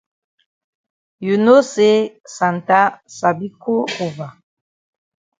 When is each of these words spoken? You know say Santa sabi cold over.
You 1.19 1.37
know 1.37 1.61
say 1.61 2.19
Santa 2.25 2.99
sabi 3.05 3.53
cold 3.61 3.91
over. 3.99 4.33